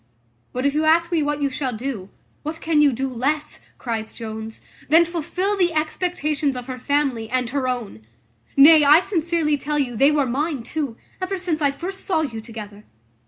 [0.51, 2.09] But if you ask me what you shall do,
[2.41, 7.51] what can you do less," cries Jones, "than fulfil the expectations of her family, and
[7.51, 8.03] her own?
[8.57, 12.41] Nay, I sincerely tell you, they were mine too, ever since I first saw you
[12.41, 12.83] together.